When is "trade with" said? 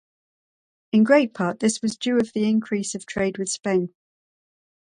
3.05-3.49